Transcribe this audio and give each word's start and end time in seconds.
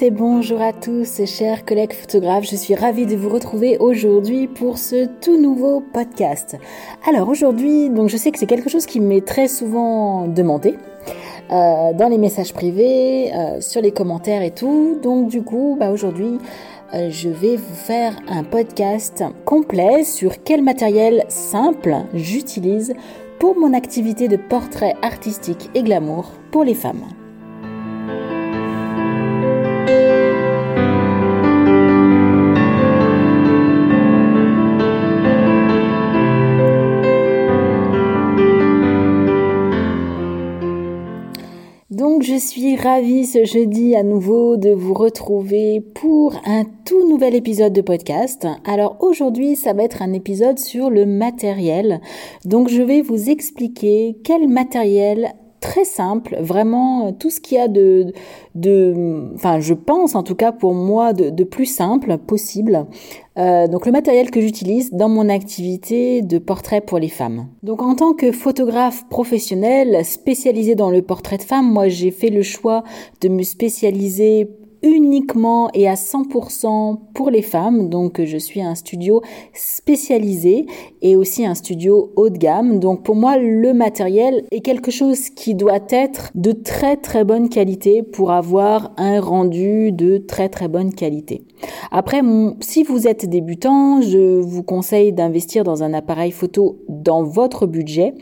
Et 0.00 0.10
bonjour 0.10 0.60
à 0.60 0.72
tous, 0.72 1.24
chers 1.26 1.64
collègues 1.64 1.92
photographes. 1.92 2.44
Je 2.44 2.56
suis 2.56 2.74
ravie 2.74 3.06
de 3.06 3.14
vous 3.14 3.28
retrouver 3.28 3.78
aujourd'hui 3.78 4.48
pour 4.48 4.78
ce 4.78 5.06
tout 5.20 5.40
nouveau 5.40 5.80
podcast. 5.80 6.56
Alors 7.08 7.28
aujourd'hui, 7.28 7.88
donc 7.88 8.08
je 8.08 8.16
sais 8.16 8.32
que 8.32 8.38
c'est 8.38 8.46
quelque 8.46 8.68
chose 8.68 8.86
qui 8.86 8.98
m'est 8.98 9.24
très 9.24 9.46
souvent 9.46 10.26
demandé. 10.26 10.74
Euh, 11.50 11.92
dans 11.92 12.08
les 12.08 12.18
messages 12.18 12.52
privés, 12.52 13.32
euh, 13.34 13.60
sur 13.60 13.80
les 13.80 13.92
commentaires 13.92 14.42
et 14.42 14.50
tout. 14.50 14.98
Donc 15.02 15.28
du 15.28 15.42
coup, 15.42 15.76
bah, 15.78 15.90
aujourd'hui, 15.90 16.38
euh, 16.94 17.08
je 17.10 17.28
vais 17.28 17.56
vous 17.56 17.74
faire 17.74 18.16
un 18.28 18.42
podcast 18.42 19.22
complet 19.44 20.04
sur 20.04 20.42
quel 20.42 20.62
matériel 20.62 21.24
simple 21.28 21.96
j'utilise 22.14 22.94
pour 23.38 23.56
mon 23.56 23.72
activité 23.72 24.26
de 24.26 24.36
portrait 24.36 24.94
artistique 25.02 25.70
et 25.74 25.82
glamour 25.82 26.32
pour 26.50 26.64
les 26.64 26.74
femmes. 26.74 27.04
Suis 42.42 42.74
ravie 42.74 43.24
ce 43.24 43.44
jeudi 43.44 43.94
à 43.94 44.02
nouveau 44.02 44.56
de 44.56 44.70
vous 44.70 44.94
retrouver 44.94 45.80
pour 45.80 46.34
un 46.44 46.64
tout 46.84 47.08
nouvel 47.08 47.36
épisode 47.36 47.72
de 47.72 47.82
podcast. 47.82 48.48
Alors 48.64 48.96
aujourd'hui 48.98 49.54
ça 49.54 49.72
va 49.72 49.84
être 49.84 50.02
un 50.02 50.12
épisode 50.12 50.58
sur 50.58 50.90
le 50.90 51.06
matériel. 51.06 52.00
Donc 52.44 52.68
je 52.68 52.82
vais 52.82 53.00
vous 53.00 53.30
expliquer 53.30 54.16
quel 54.24 54.48
matériel 54.48 55.34
très 55.62 55.84
simple, 55.84 56.36
vraiment 56.40 57.06
euh, 57.06 57.10
tout 57.18 57.30
ce 57.30 57.40
qu'il 57.40 57.56
y 57.56 57.60
a 57.60 57.68
de, 57.68 58.12
de, 58.54 59.30
enfin 59.34 59.60
je 59.60 59.72
pense 59.72 60.14
en 60.14 60.22
tout 60.22 60.34
cas 60.34 60.52
pour 60.52 60.74
moi 60.74 61.14
de, 61.14 61.44
plus 61.44 61.66
simple 61.66 62.18
possible. 62.18 62.86
Euh, 63.38 63.66
donc 63.66 63.86
le 63.86 63.92
matériel 63.92 64.30
que 64.30 64.40
j'utilise 64.42 64.92
dans 64.92 65.08
mon 65.08 65.30
activité 65.30 66.20
de 66.20 66.38
portrait 66.38 66.82
pour 66.82 66.98
les 66.98 67.08
femmes. 67.08 67.46
Donc 67.62 67.80
en 67.80 67.94
tant 67.94 68.12
que 68.12 68.32
photographe 68.32 69.08
professionnel 69.08 70.04
spécialisé 70.04 70.74
dans 70.74 70.90
le 70.90 71.00
portrait 71.00 71.38
de 71.38 71.42
femmes, 71.42 71.72
moi 71.72 71.88
j'ai 71.88 72.10
fait 72.10 72.30
le 72.30 72.42
choix 72.42 72.82
de 73.22 73.28
me 73.28 73.42
spécialiser 73.42 74.50
uniquement 74.82 75.70
et 75.74 75.88
à 75.88 75.94
100% 75.94 76.98
pour 77.14 77.30
les 77.30 77.42
femmes. 77.42 77.88
Donc 77.88 78.22
je 78.24 78.36
suis 78.36 78.62
un 78.62 78.74
studio 78.74 79.22
spécialisé 79.52 80.66
et 81.00 81.16
aussi 81.16 81.46
un 81.46 81.54
studio 81.54 82.12
haut 82.16 82.30
de 82.30 82.38
gamme. 82.38 82.78
Donc 82.78 83.02
pour 83.02 83.16
moi, 83.16 83.38
le 83.38 83.72
matériel 83.72 84.44
est 84.50 84.60
quelque 84.60 84.90
chose 84.90 85.30
qui 85.30 85.54
doit 85.54 85.80
être 85.90 86.30
de 86.34 86.52
très 86.52 86.96
très 86.96 87.24
bonne 87.24 87.48
qualité 87.48 88.02
pour 88.02 88.32
avoir 88.32 88.92
un 88.96 89.20
rendu 89.20 89.92
de 89.92 90.18
très 90.18 90.48
très 90.48 90.68
bonne 90.68 90.94
qualité. 90.94 91.42
Après, 91.90 92.22
si 92.60 92.82
vous 92.82 93.06
êtes 93.06 93.28
débutant, 93.28 94.00
je 94.00 94.40
vous 94.40 94.62
conseille 94.62 95.12
d'investir 95.12 95.64
dans 95.64 95.82
un 95.82 95.94
appareil 95.94 96.32
photo 96.32 96.78
dans 96.88 97.22
votre 97.22 97.66
budget 97.66 98.14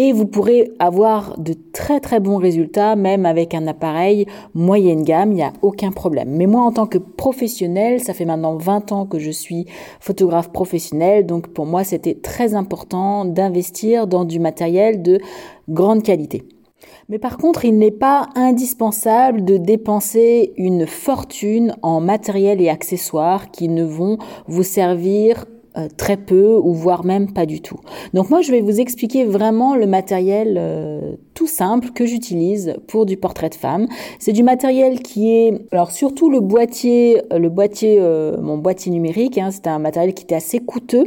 et 0.00 0.12
vous 0.12 0.26
pourrez 0.26 0.70
avoir 0.78 1.36
de 1.40 1.56
très 1.72 1.98
très 1.98 2.20
bons 2.20 2.36
résultats 2.36 2.94
même 2.94 3.26
avec 3.26 3.52
un 3.52 3.66
appareil 3.66 4.26
moyenne 4.54 5.02
gamme, 5.02 5.32
il 5.32 5.34
n'y 5.34 5.42
a 5.42 5.52
aucun 5.60 5.90
problème. 5.90 6.36
Mais 6.36 6.46
moi 6.46 6.62
en 6.62 6.70
tant 6.70 6.86
que 6.86 6.98
professionnel, 6.98 7.98
ça 7.98 8.14
fait 8.14 8.24
maintenant 8.24 8.56
20 8.56 8.92
ans 8.92 9.06
que 9.06 9.18
je 9.18 9.32
suis 9.32 9.66
photographe 9.98 10.52
professionnel, 10.52 11.26
donc 11.26 11.48
pour 11.48 11.66
moi 11.66 11.82
c'était 11.82 12.14
très 12.14 12.54
important 12.54 13.24
d'investir 13.24 14.06
dans 14.06 14.24
du 14.24 14.38
matériel 14.38 15.02
de 15.02 15.18
grande 15.68 16.04
qualité. 16.04 16.44
Mais 17.08 17.18
par 17.18 17.36
contre, 17.36 17.64
il 17.64 17.76
n'est 17.76 17.90
pas 17.90 18.28
indispensable 18.36 19.44
de 19.44 19.56
dépenser 19.56 20.52
une 20.56 20.86
fortune 20.86 21.74
en 21.82 22.00
matériel 22.00 22.60
et 22.60 22.68
accessoires 22.68 23.50
qui 23.50 23.68
ne 23.68 23.82
vont 23.82 24.18
vous 24.46 24.62
servir 24.62 25.46
euh, 25.78 25.88
très 25.96 26.16
peu 26.16 26.56
ou 26.56 26.74
voire 26.74 27.04
même 27.04 27.32
pas 27.32 27.46
du 27.46 27.60
tout. 27.60 27.78
Donc 28.14 28.30
moi 28.30 28.40
je 28.40 28.50
vais 28.50 28.60
vous 28.60 28.80
expliquer 28.80 29.24
vraiment 29.24 29.76
le 29.76 29.86
matériel 29.86 30.56
euh, 30.58 31.12
tout 31.34 31.46
simple 31.46 31.90
que 31.90 32.04
j'utilise 32.04 32.74
pour 32.88 33.06
du 33.06 33.16
portrait 33.16 33.48
de 33.48 33.54
femme. 33.54 33.86
C'est 34.18 34.32
du 34.32 34.42
matériel 34.42 35.00
qui 35.00 35.30
est 35.30 35.52
alors 35.72 35.90
surtout 35.90 36.30
le 36.30 36.40
boîtier 36.40 37.22
euh, 37.32 37.38
le 37.38 37.48
boîtier 37.48 38.00
mon 38.42 38.58
boîtier 38.58 38.90
numérique 38.92 39.38
hein, 39.38 39.50
c'est 39.50 39.66
un 39.66 39.78
matériel 39.78 40.14
qui 40.14 40.24
était 40.24 40.34
assez 40.34 40.60
coûteux 40.60 41.06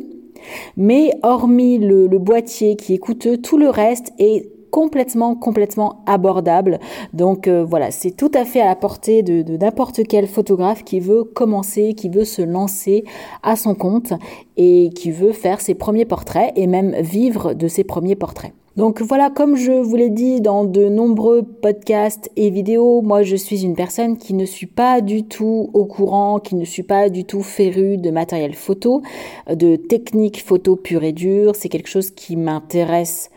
mais 0.77 1.11
hormis 1.23 1.77
le, 1.77 2.07
le 2.07 2.19
boîtier 2.19 2.75
qui 2.75 2.95
est 2.95 2.97
coûteux, 2.97 3.37
tout 3.37 3.57
le 3.57 3.69
reste 3.69 4.13
est 4.17 4.49
complètement, 4.71 5.35
complètement 5.35 6.01
abordable. 6.07 6.79
Donc 7.13 7.47
euh, 7.47 7.63
voilà, 7.63 7.91
c'est 7.91 8.11
tout 8.11 8.31
à 8.33 8.45
fait 8.45 8.61
à 8.61 8.65
la 8.65 8.75
portée 8.75 9.21
de 9.21 9.57
n'importe 9.57 10.01
quel 10.07 10.27
photographe 10.27 10.83
qui 10.83 10.99
veut 10.99 11.23
commencer, 11.23 11.93
qui 11.93 12.09
veut 12.09 12.25
se 12.25 12.41
lancer 12.41 13.03
à 13.43 13.55
son 13.55 13.75
compte 13.75 14.13
et 14.57 14.89
qui 14.95 15.11
veut 15.11 15.33
faire 15.33 15.61
ses 15.61 15.75
premiers 15.75 16.05
portraits 16.05 16.51
et 16.55 16.67
même 16.67 16.95
vivre 17.01 17.53
de 17.53 17.67
ses 17.67 17.83
premiers 17.83 18.15
portraits. 18.15 18.53
Donc 18.77 19.01
voilà, 19.01 19.29
comme 19.29 19.57
je 19.57 19.73
vous 19.73 19.97
l'ai 19.97 20.09
dit 20.09 20.39
dans 20.39 20.63
de 20.63 20.87
nombreux 20.87 21.43
podcasts 21.43 22.31
et 22.37 22.49
vidéos, 22.49 23.01
moi 23.01 23.21
je 23.21 23.35
suis 23.35 23.65
une 23.65 23.75
personne 23.75 24.17
qui 24.17 24.33
ne 24.33 24.45
suis 24.45 24.65
pas 24.65 25.01
du 25.01 25.23
tout 25.23 25.69
au 25.73 25.83
courant, 25.83 26.39
qui 26.39 26.55
ne 26.55 26.63
suis 26.63 26.83
pas 26.83 27.09
du 27.09 27.25
tout 27.25 27.43
férue 27.43 27.97
de 27.97 28.11
matériel 28.11 28.53
photo, 28.53 29.01
de 29.49 29.75
technique 29.75 30.41
photo 30.41 30.77
pure 30.77 31.03
et 31.03 31.11
dure. 31.11 31.57
C'est 31.57 31.67
quelque 31.67 31.89
chose 31.89 32.11
qui 32.11 32.37
m'intéresse 32.37 33.29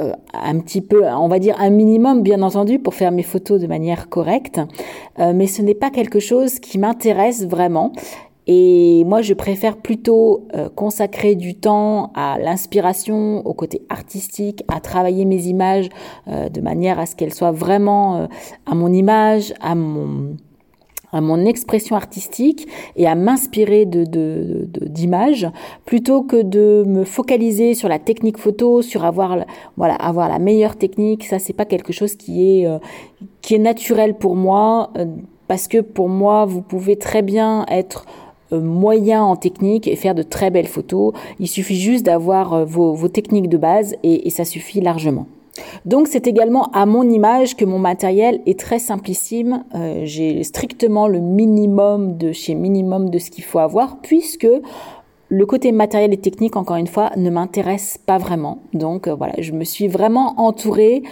euh, 0.00 0.12
un 0.32 0.58
petit 0.58 0.80
peu, 0.80 1.06
on 1.06 1.28
va 1.28 1.38
dire 1.38 1.54
un 1.60 1.70
minimum 1.70 2.22
bien 2.22 2.42
entendu 2.42 2.80
pour 2.80 2.94
faire 2.94 3.12
mes 3.12 3.22
photos 3.22 3.60
de 3.60 3.68
manière 3.68 4.08
correcte, 4.08 4.60
euh, 5.20 5.32
mais 5.32 5.46
ce 5.46 5.62
n'est 5.62 5.74
pas 5.74 5.90
quelque 5.90 6.18
chose 6.18 6.58
qui 6.58 6.78
m'intéresse 6.78 7.46
vraiment. 7.46 7.92
Et 8.48 9.04
moi, 9.06 9.22
je 9.22 9.34
préfère 9.34 9.76
plutôt 9.76 10.48
euh, 10.54 10.68
consacrer 10.68 11.36
du 11.36 11.54
temps 11.54 12.10
à 12.14 12.38
l'inspiration, 12.40 13.46
au 13.46 13.54
côté 13.54 13.82
artistique, 13.88 14.64
à 14.66 14.80
travailler 14.80 15.24
mes 15.24 15.46
images 15.46 15.88
de 16.26 16.60
manière 16.60 16.98
à 16.98 17.06
ce 17.06 17.14
qu'elles 17.14 17.32
soient 17.32 17.52
vraiment 17.52 18.28
à 18.66 18.74
mon 18.74 18.92
image, 18.92 19.54
à 19.60 19.74
mon 19.74 20.36
à 21.14 21.20
mon 21.20 21.46
expression 21.46 21.94
artistique 21.96 22.66
et 22.96 23.06
à 23.06 23.14
m'inspirer 23.14 23.86
de, 23.86 24.04
d'images 24.66 25.46
plutôt 25.84 26.22
que 26.22 26.42
de 26.42 26.84
me 26.86 27.04
focaliser 27.04 27.74
sur 27.74 27.88
la 27.88 28.00
technique 28.00 28.36
photo, 28.36 28.82
sur 28.82 29.04
avoir 29.04 29.44
voilà 29.76 29.94
avoir 29.94 30.28
la 30.28 30.40
meilleure 30.40 30.76
technique. 30.76 31.24
Ça 31.24 31.38
c'est 31.38 31.52
pas 31.52 31.64
quelque 31.64 31.92
chose 31.92 32.16
qui 32.16 32.32
est 32.50 32.66
euh, 32.66 32.78
qui 33.42 33.54
est 33.54 33.58
naturel 33.58 34.14
pour 34.14 34.34
moi 34.34 34.90
euh, 34.98 35.06
parce 35.46 35.68
que 35.68 35.78
pour 35.80 36.08
moi 36.08 36.46
vous 36.46 36.62
pouvez 36.62 36.96
très 36.96 37.22
bien 37.22 37.64
être 37.68 38.06
euh, 38.52 38.60
moyen 38.60 39.22
en 39.22 39.36
technique 39.36 39.86
et 39.86 39.94
faire 39.94 40.16
de 40.16 40.24
très 40.24 40.50
belles 40.50 40.66
photos. 40.66 41.12
Il 41.38 41.46
suffit 41.46 41.76
juste 41.76 42.04
d'avoir 42.04 42.66
vos, 42.66 42.92
vos 42.92 43.08
techniques 43.08 43.48
de 43.48 43.56
base 43.56 43.94
et, 44.02 44.26
et 44.26 44.30
ça 44.30 44.44
suffit 44.44 44.80
largement. 44.80 45.26
Donc 45.84 46.08
c'est 46.08 46.26
également 46.26 46.64
à 46.72 46.86
mon 46.86 47.08
image 47.08 47.56
que 47.56 47.64
mon 47.64 47.78
matériel 47.78 48.40
est 48.46 48.58
très 48.58 48.78
simplissime. 48.78 49.64
Euh, 49.74 50.00
j'ai 50.04 50.42
strictement 50.42 51.08
le 51.08 51.20
minimum 51.20 52.16
de 52.16 52.32
chez 52.32 52.54
minimum 52.54 53.10
de 53.10 53.18
ce 53.18 53.30
qu'il 53.30 53.44
faut 53.44 53.58
avoir 53.58 53.98
puisque 54.00 54.48
le 55.28 55.46
côté 55.46 55.72
matériel 55.72 56.12
et 56.12 56.18
technique, 56.18 56.54
encore 56.54 56.76
une 56.76 56.86
fois, 56.86 57.10
ne 57.16 57.30
m'intéresse 57.30 57.98
pas 57.98 58.18
vraiment. 58.18 58.58
Donc 58.72 59.08
euh, 59.08 59.14
voilà, 59.14 59.34
je 59.38 59.52
me 59.52 59.64
suis 59.64 59.88
vraiment 59.88 60.34
entourée 60.38 61.02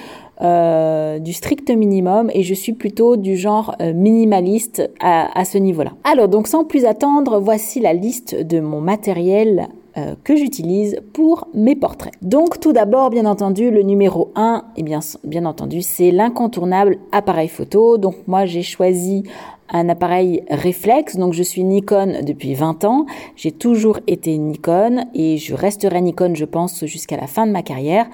euh, 0.42 1.18
du 1.18 1.32
strict 1.32 1.70
minimum 1.70 2.30
et 2.34 2.42
je 2.42 2.54
suis 2.54 2.72
plutôt 2.72 3.16
du 3.16 3.36
genre 3.36 3.76
minimaliste 3.80 4.90
à, 5.00 5.38
à 5.38 5.44
ce 5.44 5.58
niveau-là. 5.58 5.92
Alors 6.04 6.28
donc 6.28 6.46
sans 6.48 6.64
plus 6.64 6.84
attendre, 6.84 7.40
voici 7.40 7.80
la 7.80 7.92
liste 7.92 8.34
de 8.34 8.60
mon 8.60 8.80
matériel 8.80 9.68
euh, 9.98 10.14
que 10.24 10.36
j'utilise 10.36 10.96
pour 11.12 11.48
mes 11.52 11.76
portraits. 11.76 12.14
Donc 12.22 12.60
tout 12.60 12.72
d'abord, 12.72 13.10
bien 13.10 13.26
entendu, 13.26 13.70
le 13.70 13.82
numéro 13.82 14.32
1, 14.36 14.64
et 14.76 14.80
eh 14.80 14.82
bien, 14.82 15.00
bien 15.22 15.44
entendu, 15.44 15.82
c'est 15.82 16.10
l'incontournable 16.10 16.98
appareil 17.12 17.48
photo. 17.48 17.98
Donc 17.98 18.14
moi, 18.26 18.46
j'ai 18.46 18.62
choisi 18.62 19.24
un 19.68 19.88
appareil 19.88 20.44
réflexe. 20.48 21.16
Donc 21.16 21.32
je 21.34 21.42
suis 21.42 21.64
Nikon 21.64 22.22
depuis 22.22 22.54
20 22.54 22.84
ans. 22.84 23.06
J'ai 23.36 23.52
toujours 23.52 24.00
été 24.06 24.38
Nikon 24.38 25.04
et 25.14 25.38
je 25.38 25.54
resterai 25.54 26.00
Nikon, 26.00 26.34
je 26.34 26.44
pense, 26.44 26.84
jusqu'à 26.86 27.16
la 27.16 27.26
fin 27.26 27.46
de 27.46 27.52
ma 27.52 27.62
carrière. 27.62 28.06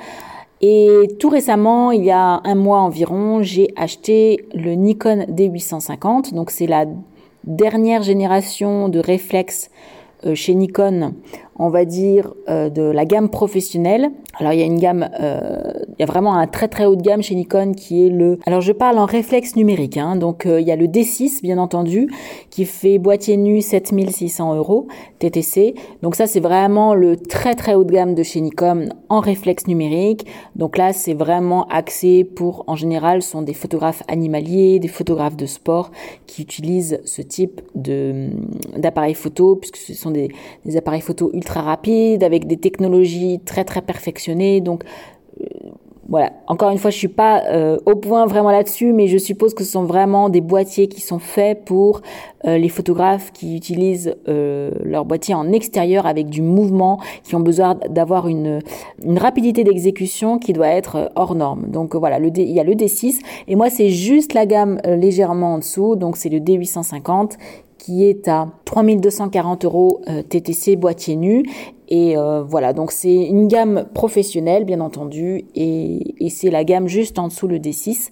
Et 0.61 1.07
tout 1.21 1.29
récemment, 1.29 1.93
il 1.93 2.05
y 2.05 2.11
a 2.11 2.41
un 2.43 2.55
mois 2.57 2.81
environ, 2.81 3.43
j'ai 3.43 3.69
acheté 3.77 4.47
le 4.53 4.75
Nikon 4.75 5.27
D850. 5.29 6.35
Donc 6.35 6.51
c'est 6.51 6.67
la 6.67 6.87
dernière 7.45 8.03
génération 8.03 8.89
de 8.89 8.99
réflexes 8.99 9.71
euh, 10.27 10.35
chez 10.35 10.55
Nikon 10.55 11.15
on 11.59 11.69
va 11.69 11.85
dire, 11.85 12.33
euh, 12.49 12.71
de 12.71 12.83
la 12.83 13.05
gamme 13.05 13.29
professionnelle. 13.29 14.11
Alors 14.39 14.53
il 14.53 14.61
y 14.61 14.63
a 14.63 14.67
une 14.67 14.79
gamme, 14.79 15.09
euh, 15.21 15.73
il 15.89 16.01
y 16.01 16.03
a 16.05 16.07
vraiment 16.07 16.35
un 16.35 16.47
très 16.47 16.69
très 16.69 16.87
haut 16.87 16.95
de 16.95 17.03
gamme 17.03 17.23
chez 17.23 17.35
Nikon 17.35 17.73
qui 17.73 18.07
est 18.07 18.11
le. 18.11 18.39
Alors 18.47 18.61
je 18.61 18.73
parle 18.73 18.99
en 18.99 19.07
réflexe 19.07 19.57
numérique, 19.57 19.97
hein, 19.97 20.15
donc 20.15 20.47
euh, 20.47 20.61
il 20.61 20.69
y 20.69 20.71
a 20.71 20.77
le 20.77 20.87
D6 20.87 21.43
bien 21.43 21.59
entendu 21.59 22.09
qui 22.51 22.65
fait 22.65 22.99
boîtier 22.99 23.37
nu 23.37 23.61
7600 23.61 24.55
euros 24.55 24.87
TTC. 25.19 25.75
Donc 26.03 26.15
ça 26.15 26.29
c'est 26.29 26.41
vraiment 26.41 26.95
le 26.95 27.17
très 27.17 27.55
très 27.55 27.75
haut 27.75 27.85
de 27.85 27.93
gamme 27.93 28.15
de 28.15 28.23
chez 28.23 28.41
Nikon 28.41 28.91
en 29.09 29.19
réflexe 29.19 29.67
numérique. 29.67 30.27
Donc 30.55 30.79
là 30.79 30.93
c'est 30.93 31.15
vraiment 31.15 31.67
axé 31.67 32.23
pour, 32.23 32.65
en 32.69 32.77
général, 32.77 33.21
sont 33.21 33.43
des 33.43 33.55
photographes 33.55 34.05
animaliers, 34.07 34.79
des 34.79 34.89
photographes 34.89 35.37
de 35.37 35.47
sport 35.47 35.91
qui 36.27 36.43
utilisent 36.43 37.01
ce 37.05 37.23
type 37.23 37.61
de 37.75 38.31
d'appareils 38.77 39.15
photo 39.15 39.57
puisque 39.57 39.77
ce 39.77 39.95
sont 39.95 40.13
des, 40.13 40.29
des 40.65 40.77
appareils 40.77 41.01
photo 41.01 41.31
ultra 41.33 41.48
rapides 41.57 42.23
avec 42.23 42.47
des 42.47 42.57
technologies 42.57 43.41
très 43.45 43.65
très 43.65 43.83
perfectionnées. 43.83 44.61
Donc 44.61 44.85
euh, 45.41 45.45
voilà, 46.11 46.33
encore 46.47 46.71
une 46.71 46.79
fois, 46.79 46.91
je 46.91 46.97
suis 46.97 47.09
pas 47.09 47.43
euh, 47.49 47.77
au 47.85 47.95
point 47.95 48.25
vraiment 48.25 48.51
là-dessus, 48.51 48.95
mais 48.95 49.09
je 49.09 49.19
suppose 49.19 49.53
que 49.53 49.63
ce 49.63 49.73
sont 49.73 49.85
vraiment 49.85 50.31
des 50.31 50.41
boîtiers 50.41 50.89
qui 50.89 51.03
sont 51.03 51.19
faits 51.19 51.67
pour 51.67 52.01
euh, 52.47 52.57
les 52.57 52.71
photographes 52.71 53.31
qui 53.33 53.55
utilisent 53.55 54.17
leur 54.27 55.05
boîtier 55.05 55.35
en 55.35 55.53
extérieur 55.53 56.07
avec 56.07 56.31
du 56.31 56.41
mouvement, 56.41 56.99
qui 57.25 57.35
ont 57.35 57.41
besoin 57.41 57.75
d'avoir 57.91 58.27
une, 58.27 58.61
une 59.05 59.19
rapidité 59.19 59.65
d'exécution 59.65 60.39
qui 60.39 60.55
doit 60.55 60.69
être 60.69 61.13
hors 61.15 61.35
norme. 61.35 61.67
Donc 61.69 61.95
voilà, 61.95 62.19
le 62.19 62.31
D, 62.31 62.43
il 62.43 62.53
y 62.53 62.61
a 62.61 62.65
le 62.65 62.73
D6 62.73 63.21
et 63.47 63.55
moi 63.55 63.69
c'est 63.69 63.91
juste 63.91 64.33
la 64.33 64.47
gamme 64.47 64.81
légèrement 64.87 65.55
en 65.55 65.59
dessous, 65.59 65.95
donc 65.95 66.17
c'est 66.17 66.31
le 66.31 66.39
D850 66.39 67.33
qui 67.79 68.05
est 68.05 68.29
à 68.29 68.49
3240 68.65 69.65
euros 69.65 70.03
TTC 70.29 70.77
boîtier 70.77 71.17
nu. 71.17 71.45
Et 71.89 72.19
euh, 72.19 72.43
voilà, 72.43 72.75
donc 72.75 72.93
c'est 72.93 73.15
une 73.15 73.49
gamme 73.49 73.87
professionnelle, 73.95 74.65
bien 74.65 74.81
entendu, 74.81 75.47
et, 75.55 76.29
c'est 76.29 76.51
la 76.51 76.63
gamme 76.63 76.87
juste 76.87 77.19
en 77.19 77.29
dessous 77.29 77.49
le 77.49 77.59
D6, 77.59 78.11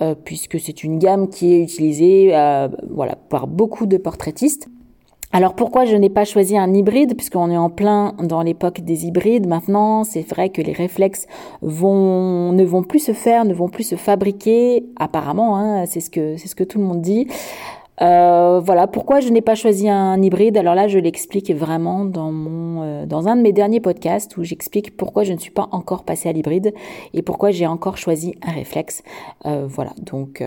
euh, 0.00 0.14
puisque 0.14 0.60
c'est 0.60 0.84
une 0.84 0.98
gamme 0.98 1.28
qui 1.28 1.52
est 1.52 1.60
utilisée 1.60 2.30
euh, 2.32 2.68
voilà, 2.88 3.16
par 3.16 3.48
beaucoup 3.48 3.86
de 3.86 3.96
portraitistes. 3.96 4.68
Alors 5.32 5.54
pourquoi 5.54 5.84
je 5.84 5.96
n'ai 5.96 6.08
pas 6.08 6.24
choisi 6.24 6.56
un 6.56 6.72
hybride? 6.72 7.16
Puisqu'on 7.16 7.50
est 7.50 7.56
en 7.56 7.68
plein 7.68 8.14
dans 8.22 8.42
l'époque 8.42 8.80
des 8.80 9.06
hybrides. 9.06 9.48
Maintenant, 9.48 10.04
c'est 10.04 10.22
vrai 10.22 10.50
que 10.50 10.62
les 10.62 10.72
réflexes 10.72 11.26
vont 11.62 12.52
ne 12.52 12.64
vont 12.64 12.84
plus 12.84 13.00
se 13.00 13.12
faire, 13.12 13.44
ne 13.44 13.52
vont 13.52 13.68
plus 13.68 13.82
se 13.82 13.96
fabriquer 13.96 14.86
apparemment 14.96 15.58
hein, 15.58 15.84
c'est 15.84 16.00
ce 16.00 16.10
que 16.10 16.36
c'est 16.36 16.46
ce 16.46 16.54
que 16.54 16.64
tout 16.64 16.78
le 16.78 16.84
monde 16.84 17.02
dit. 17.02 17.26
Euh, 18.02 18.60
voilà 18.60 18.86
pourquoi 18.86 19.20
je 19.20 19.28
n'ai 19.30 19.40
pas 19.40 19.54
choisi 19.54 19.88
un 19.88 20.20
hybride? 20.22 20.56
Alors 20.56 20.74
là, 20.74 20.88
je 20.88 20.98
l'explique 20.98 21.52
vraiment 21.52 22.04
dans 22.04 22.30
mon 22.32 22.82
euh, 22.82 23.06
dans 23.06 23.28
un 23.28 23.36
de 23.36 23.42
mes 23.42 23.52
derniers 23.52 23.80
podcasts 23.80 24.36
où 24.36 24.44
j'explique 24.44 24.96
pourquoi 24.96 25.24
je 25.24 25.32
ne 25.32 25.38
suis 25.38 25.50
pas 25.50 25.68
encore 25.72 26.04
passée 26.04 26.28
à 26.28 26.32
l'hybride 26.32 26.74
et 27.14 27.22
pourquoi 27.22 27.50
j'ai 27.50 27.66
encore 27.66 27.96
choisi 27.96 28.34
un 28.46 28.52
réflexe. 28.52 29.02
Euh, 29.46 29.66
voilà 29.68 29.92
donc 30.02 30.42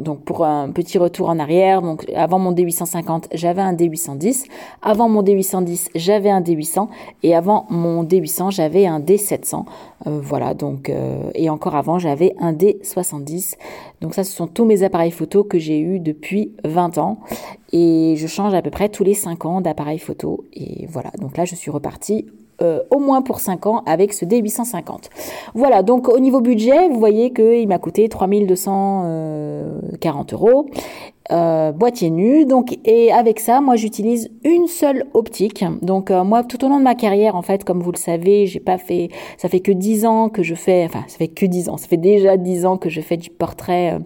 donc 0.00 0.24
pour 0.24 0.44
un 0.44 0.70
petit 0.70 0.98
retour 0.98 1.28
en 1.28 1.38
arrière, 1.38 1.82
donc 1.82 2.04
avant 2.14 2.38
mon 2.38 2.52
D850, 2.52 3.24
j'avais 3.34 3.62
un 3.62 3.72
D810, 3.72 4.44
avant 4.82 5.08
mon 5.08 5.22
D810, 5.22 5.88
j'avais 5.94 6.30
un 6.30 6.40
D800 6.40 6.88
et 7.22 7.34
avant 7.34 7.66
mon 7.70 8.04
D800, 8.04 8.52
j'avais 8.52 8.86
un 8.86 9.00
D700. 9.00 9.64
Euh, 10.06 10.20
voilà, 10.22 10.54
donc 10.54 10.88
euh, 10.88 11.30
et 11.34 11.50
encore 11.50 11.76
avant, 11.76 11.98
j'avais 11.98 12.34
un 12.38 12.52
D70. 12.52 13.54
Donc 14.00 14.14
ça 14.14 14.24
ce 14.24 14.32
sont 14.32 14.46
tous 14.46 14.64
mes 14.64 14.82
appareils 14.82 15.10
photo 15.10 15.44
que 15.44 15.58
j'ai 15.58 15.80
eu 15.80 15.98
depuis 15.98 16.52
20 16.64 16.98
ans 16.98 17.18
et 17.72 18.14
je 18.16 18.26
change 18.26 18.54
à 18.54 18.62
peu 18.62 18.70
près 18.70 18.88
tous 18.88 19.04
les 19.04 19.14
5 19.14 19.44
ans 19.44 19.60
d'appareil 19.60 19.98
photo 19.98 20.44
et 20.52 20.86
voilà. 20.88 21.10
Donc 21.18 21.36
là, 21.36 21.44
je 21.44 21.54
suis 21.54 21.70
repartie 21.70 22.26
euh, 22.60 22.80
au 22.90 22.98
moins 22.98 23.22
pour 23.22 23.38
5 23.40 23.66
ans 23.66 23.82
avec 23.86 24.12
ce 24.12 24.24
D850. 24.24 25.10
Voilà, 25.54 25.82
donc 25.82 26.08
au 26.08 26.18
niveau 26.18 26.40
budget, 26.40 26.88
vous 26.88 26.98
voyez 26.98 27.32
qu'il 27.32 27.68
m'a 27.68 27.78
coûté 27.78 28.08
3240 28.08 30.32
euros. 30.32 30.66
Euh, 31.30 31.72
boîtier 31.72 32.08
nu. 32.08 32.46
Donc, 32.46 32.78
et 32.86 33.12
avec 33.12 33.38
ça, 33.38 33.60
moi, 33.60 33.76
j'utilise 33.76 34.30
une 34.44 34.66
seule 34.66 35.04
optique. 35.12 35.62
Donc, 35.82 36.10
euh, 36.10 36.24
moi, 36.24 36.42
tout 36.42 36.64
au 36.64 36.70
long 36.70 36.78
de 36.78 36.84
ma 36.84 36.94
carrière, 36.94 37.36
en 37.36 37.42
fait, 37.42 37.64
comme 37.64 37.82
vous 37.82 37.92
le 37.92 37.98
savez, 37.98 38.46
j'ai 38.46 38.60
pas 38.60 38.78
fait, 38.78 39.10
ça 39.36 39.50
fait 39.50 39.60
que 39.60 39.70
10 39.70 40.06
ans 40.06 40.30
que 40.30 40.42
je 40.42 40.54
fais, 40.54 40.86
enfin, 40.86 41.04
ça 41.06 41.18
fait 41.18 41.28
que 41.28 41.44
10 41.44 41.68
ans, 41.68 41.76
ça 41.76 41.86
fait 41.86 41.98
déjà 41.98 42.38
10 42.38 42.64
ans 42.64 42.78
que 42.78 42.88
je 42.88 43.02
fais 43.02 43.18
du 43.18 43.28
portrait 43.28 43.98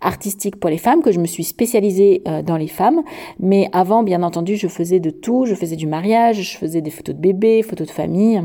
artistique 0.00 0.56
pour 0.56 0.70
les 0.70 0.78
femmes, 0.78 1.02
que 1.02 1.12
je 1.12 1.20
me 1.20 1.26
suis 1.26 1.44
spécialisée 1.44 2.22
euh, 2.26 2.42
dans 2.42 2.56
les 2.56 2.68
femmes. 2.68 3.02
Mais 3.40 3.68
avant, 3.72 4.02
bien 4.02 4.22
entendu, 4.22 4.56
je 4.56 4.68
faisais 4.68 5.00
de 5.00 5.10
tout. 5.10 5.44
Je 5.46 5.54
faisais 5.54 5.76
du 5.76 5.86
mariage, 5.86 6.52
je 6.52 6.58
faisais 6.58 6.80
des 6.80 6.90
photos 6.90 7.14
de 7.14 7.20
bébés, 7.20 7.62
photos 7.62 7.86
de 7.86 7.92
famille 7.92 8.42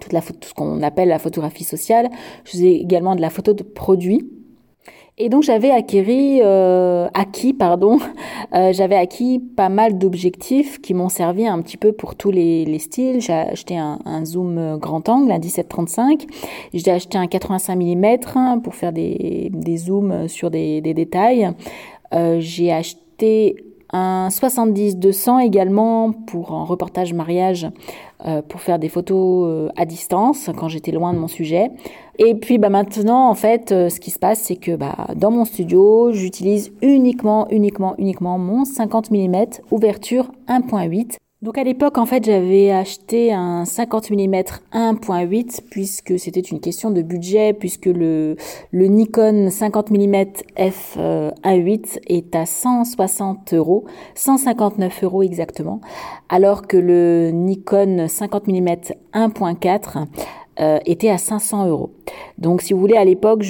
toute 0.00 0.12
la 0.12 0.20
tout 0.20 0.48
ce 0.48 0.54
qu'on 0.54 0.82
appelle 0.82 1.08
la 1.08 1.18
photographie 1.18 1.64
sociale. 1.64 2.10
Je 2.44 2.52
faisais 2.52 2.74
également 2.74 3.14
de 3.16 3.20
la 3.20 3.30
photo 3.30 3.52
de 3.52 3.62
produits. 3.62 4.28
Et 5.16 5.28
donc 5.28 5.44
j'avais 5.44 5.70
acquis, 5.70 6.40
euh, 6.42 7.08
acquis 7.14 7.52
pardon, 7.52 7.98
euh, 8.54 8.72
j'avais 8.72 8.96
acquis 8.96 9.38
pas 9.38 9.68
mal 9.68 9.96
d'objectifs 9.96 10.80
qui 10.80 10.92
m'ont 10.92 11.08
servi 11.08 11.46
un 11.46 11.62
petit 11.62 11.76
peu 11.76 11.92
pour 11.92 12.16
tous 12.16 12.32
les, 12.32 12.64
les 12.64 12.80
styles. 12.80 13.20
J'ai 13.20 13.32
acheté 13.32 13.76
un, 13.78 14.00
un, 14.04 14.24
zoom 14.24 14.76
grand 14.78 15.08
angle, 15.08 15.30
un 15.30 15.38
17-35. 15.38 16.26
J'ai 16.72 16.90
acheté 16.90 17.16
un 17.16 17.28
85 17.28 17.76
mm 17.76 18.60
pour 18.62 18.74
faire 18.74 18.92
des, 18.92 19.50
des 19.52 19.76
zooms 19.76 20.26
sur 20.26 20.50
des, 20.50 20.80
des 20.80 20.94
détails. 20.94 21.48
Euh, 22.12 22.38
j'ai 22.40 22.72
acheté 22.72 23.56
un 23.90 24.28
70-200 24.28 25.40
également 25.44 26.12
pour 26.12 26.52
un 26.52 26.64
reportage 26.64 27.12
mariage 27.12 27.68
euh, 28.26 28.42
pour 28.42 28.60
faire 28.60 28.78
des 28.78 28.88
photos 28.88 29.46
euh, 29.46 29.68
à 29.76 29.84
distance 29.84 30.50
quand 30.56 30.68
j'étais 30.68 30.92
loin 30.92 31.12
de 31.12 31.18
mon 31.18 31.28
sujet. 31.28 31.70
Et 32.18 32.34
puis 32.34 32.58
bah 32.58 32.70
maintenant 32.70 33.28
en 33.28 33.34
fait 33.34 33.72
euh, 33.72 33.88
ce 33.88 34.00
qui 34.00 34.10
se 34.10 34.18
passe 34.18 34.40
c'est 34.40 34.56
que 34.56 34.76
bah 34.76 35.08
dans 35.16 35.30
mon 35.30 35.44
studio, 35.44 36.12
j'utilise 36.12 36.72
uniquement 36.80 37.48
uniquement 37.50 37.94
uniquement 37.98 38.38
mon 38.38 38.64
50 38.64 39.10
mm 39.10 39.44
ouverture 39.70 40.30
1.8 40.48 41.16
donc 41.44 41.58
à 41.58 41.62
l'époque, 41.62 41.98
en 41.98 42.06
fait, 42.06 42.24
j'avais 42.24 42.70
acheté 42.70 43.30
un 43.30 43.66
50 43.66 44.10
mm 44.10 44.34
1.8 44.72 45.60
puisque 45.70 46.18
c'était 46.18 46.40
une 46.40 46.58
question 46.58 46.90
de 46.90 47.02
budget, 47.02 47.52
puisque 47.52 47.84
le, 47.84 48.36
le 48.72 48.86
Nikon 48.86 49.50
50 49.50 49.90
mm 49.90 50.24
f 50.56 50.96
1.8 50.96 52.00
est 52.06 52.34
à 52.34 52.46
160 52.46 53.52
euros, 53.52 53.84
159 54.14 55.04
euros 55.04 55.22
exactement, 55.22 55.82
alors 56.30 56.66
que 56.66 56.78
le 56.78 57.30
Nikon 57.30 58.08
50 58.08 58.48
mm 58.48 58.68
1.4 59.12 60.06
euh, 60.60 60.78
était 60.86 61.10
à 61.10 61.18
500 61.18 61.68
euros. 61.68 61.90
Donc 62.38 62.62
si 62.62 62.72
vous 62.72 62.80
voulez, 62.80 62.96
à 62.96 63.04
l'époque, 63.04 63.44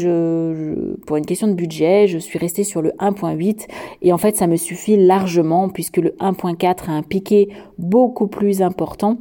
pour 1.06 1.16
une 1.16 1.26
question 1.26 1.46
de 1.48 1.54
budget, 1.54 2.06
je 2.06 2.18
suis 2.18 2.38
restée 2.38 2.64
sur 2.64 2.82
le 2.82 2.90
1.8 2.98 3.66
et 4.02 4.12
en 4.12 4.18
fait 4.18 4.36
ça 4.36 4.46
me 4.46 4.56
suffit 4.56 4.96
largement 4.96 5.68
puisque 5.68 5.98
le 5.98 6.10
1.4 6.20 6.88
a 6.88 6.92
un 6.92 7.02
piqué 7.02 7.48
beaucoup 7.78 8.26
plus 8.26 8.62
important 8.62 9.18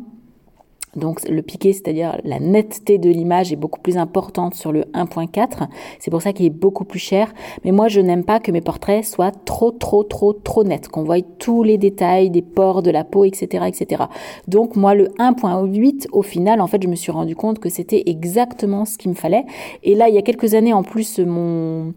donc 0.96 1.28
le 1.28 1.42
piqué, 1.42 1.74
c'est-à-dire 1.74 2.20
la 2.24 2.40
netteté 2.40 2.98
de 2.98 3.10
l'image 3.10 3.52
est 3.52 3.58
beaucoup 3.58 3.80
plus 3.80 3.98
importante 3.98 4.54
sur 4.54 4.72
le 4.72 4.82
1.4. 4.94 5.68
C'est 6.00 6.12
pour 6.12 6.22
ça 6.22 6.34
qu'il 6.34 6.46
est 6.46 6.52
beaucoup 6.52 6.86
plus 6.86 7.00
cher. 7.00 7.34
Mais 7.64 7.72
moi, 7.72 7.88
je 7.88 8.00
n'aime 8.00 8.24
pas 8.24 8.40
que 8.40 8.52
mes 8.52 8.62
portraits 8.62 9.04
soient 9.04 9.32
trop, 9.32 9.72
trop, 9.72 10.04
trop, 10.04 10.34
trop 10.34 10.64
nets, 10.64 10.88
qu'on 10.88 11.04
voie 11.04 11.22
tous 11.40 11.64
les 11.64 11.78
détails 11.78 12.30
des 12.30 12.42
pores 12.42 12.84
de 12.84 12.92
la 12.92 13.04
peau, 13.04 13.26
etc., 13.26 13.66
etc. 13.68 14.04
Donc 14.48 14.76
moi, 14.76 14.94
le 14.94 15.08
1.8, 15.20 16.08
au 16.12 16.22
final, 16.22 16.62
en 16.62 16.68
fait, 16.68 16.82
je 16.84 16.88
me 16.88 16.96
suis 16.96 17.12
rendu 17.12 17.36
compte 17.36 17.60
que 17.60 17.70
c'était 17.70 18.04
exactement 18.06 18.86
ce 18.86 18.98
qu'il 18.98 19.12
me 19.12 19.16
fallait. 19.16 19.46
Et 19.84 19.96
là, 19.96 20.10
il 20.10 20.16
y 20.16 20.18
a 20.18 20.22
quelques 20.22 20.54
années, 20.54 20.74
en 20.74 20.84
plus, 20.84 21.20
mon 21.20 21.94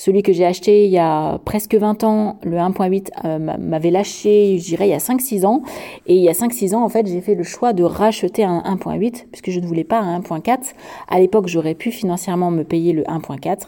celui 0.00 0.22
que 0.22 0.32
j'ai 0.32 0.46
acheté 0.46 0.86
il 0.86 0.90
y 0.90 0.96
a 0.96 1.38
presque 1.44 1.74
20 1.74 2.04
ans, 2.04 2.38
le 2.42 2.56
1.8, 2.56 3.10
euh, 3.26 3.38
m'avait 3.38 3.90
lâché, 3.90 4.56
je 4.56 4.64
dirais, 4.64 4.88
il 4.88 4.92
y 4.92 4.94
a 4.94 4.98
5-6 4.98 5.44
ans. 5.44 5.62
Et 6.06 6.14
il 6.14 6.22
y 6.22 6.30
a 6.30 6.32
5-6 6.32 6.74
ans, 6.74 6.82
en 6.82 6.88
fait, 6.88 7.06
j'ai 7.06 7.20
fait 7.20 7.34
le 7.34 7.42
choix 7.42 7.74
de 7.74 7.84
racheter 7.84 8.42
un 8.42 8.60
1.8 8.60 9.26
puisque 9.30 9.50
je 9.50 9.60
ne 9.60 9.66
voulais 9.66 9.84
pas 9.84 10.00
un 10.00 10.20
1.4. 10.20 10.72
À 11.06 11.20
l'époque, 11.20 11.48
j'aurais 11.48 11.74
pu 11.74 11.90
financièrement 11.90 12.50
me 12.50 12.64
payer 12.64 12.94
le 12.94 13.02
1.4. 13.02 13.64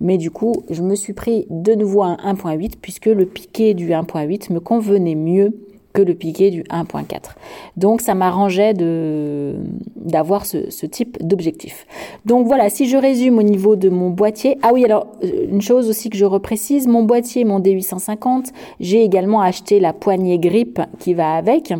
Mais 0.00 0.18
du 0.18 0.32
coup, 0.32 0.64
je 0.70 0.82
me 0.82 0.96
suis 0.96 1.12
pris 1.12 1.46
de 1.50 1.74
nouveau 1.74 2.02
un 2.02 2.16
1.8 2.16 2.72
puisque 2.82 3.06
le 3.06 3.24
piqué 3.24 3.72
du 3.74 3.90
1.8 3.90 4.52
me 4.52 4.58
convenait 4.58 5.14
mieux 5.14 5.54
que 5.96 6.02
le 6.02 6.14
piqué 6.14 6.50
du 6.50 6.62
1.4. 6.64 7.30
Donc 7.78 8.02
ça 8.02 8.14
m'arrangeait 8.14 8.74
de 8.74 9.54
d'avoir 9.96 10.44
ce, 10.44 10.70
ce, 10.70 10.84
type 10.84 11.16
d'objectif. 11.26 11.86
Donc 12.26 12.46
voilà, 12.46 12.68
si 12.68 12.86
je 12.86 12.98
résume 12.98 13.38
au 13.38 13.42
niveau 13.42 13.76
de 13.76 13.88
mon 13.88 14.10
boîtier, 14.10 14.58
ah 14.62 14.72
oui 14.74 14.84
alors 14.84 15.06
euh, 15.24 15.46
une 15.50 15.62
chose 15.62 15.88
aussi 15.88 16.10
que 16.10 16.18
je 16.18 16.26
reprécise, 16.26 16.86
mon 16.86 17.02
boîtier, 17.02 17.44
mon 17.44 17.60
D850, 17.60 18.52
j'ai 18.78 19.02
également 19.02 19.40
acheté 19.40 19.80
la 19.80 19.94
poignée 19.94 20.38
grip 20.38 20.80
qui 20.98 21.14
va 21.14 21.34
avec. 21.34 21.72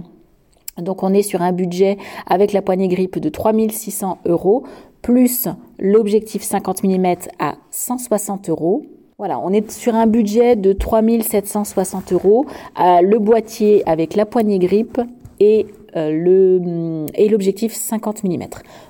Donc 0.79 1.03
on 1.03 1.13
est 1.13 1.23
sur 1.23 1.43
un 1.43 1.53
budget 1.53 1.99
avec 2.27 2.55
la 2.55 2.63
poignée 2.63 2.89
grip 2.89 3.19
de 3.19 3.29
3600 3.29 4.19
euros 4.25 4.65
plus 5.03 5.47
l'objectif 5.79 6.43
50 6.43 6.85
mm 6.85 7.15
à 7.39 7.57
160 7.71 8.49
euros 8.49 8.87
voilà, 9.19 9.39
on 9.39 9.51
est 9.51 9.71
sur 9.71 9.95
un 9.95 10.07
budget 10.07 10.57
de 10.57 10.75
3760 10.75 12.13
euros. 12.13 12.45
Euh, 12.79 13.01
le 13.01 13.19
boîtier 13.19 13.83
avec 13.89 14.15
la 14.15 14.27
poignée 14.27 14.59
grippe 14.59 15.01
et 15.41 15.67
le 15.95 17.07
et 17.15 17.31
l'objectif 17.31 17.73
50 17.73 18.25
mm. 18.25 18.45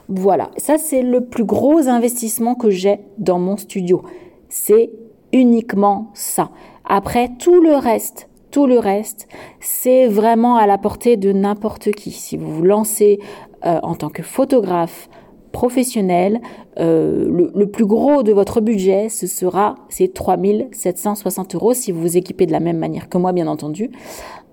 Voilà, 0.08 0.50
ça 0.56 0.78
c'est 0.78 1.02
le 1.02 1.24
plus 1.24 1.44
gros 1.44 1.86
investissement 1.86 2.56
que 2.56 2.70
j'ai 2.70 2.98
dans 3.18 3.38
mon 3.38 3.56
studio. 3.56 4.02
C'est 4.48 4.90
uniquement 5.32 6.10
ça. 6.14 6.50
Après 6.84 7.28
tout 7.38 7.60
le 7.60 7.76
reste, 7.76 8.28
tout 8.50 8.66
le 8.66 8.80
reste, 8.80 9.28
c'est 9.60 10.08
vraiment 10.08 10.56
à 10.56 10.66
la 10.66 10.78
portée 10.78 11.16
de 11.16 11.30
n'importe 11.30 11.92
qui. 11.92 12.10
Si 12.10 12.36
vous 12.36 12.52
vous 12.52 12.64
lancez 12.64 13.20
en 13.62 13.94
tant 13.94 14.08
que 14.08 14.24
photographe, 14.24 15.08
professionnel, 15.52 16.40
euh, 16.78 17.50
le, 17.54 17.66
plus 17.66 17.86
gros 17.86 18.22
de 18.22 18.32
votre 18.32 18.60
budget, 18.60 19.08
ce 19.08 19.26
sera 19.26 19.76
ces 19.88 20.08
3760 20.08 21.54
euros 21.54 21.74
si 21.74 21.92
vous 21.92 22.00
vous 22.00 22.16
équipez 22.16 22.46
de 22.46 22.52
la 22.52 22.60
même 22.60 22.78
manière 22.78 23.08
que 23.08 23.18
moi, 23.18 23.32
bien 23.32 23.46
entendu. 23.46 23.90